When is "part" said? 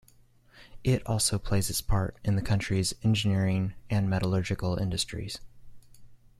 1.79-2.17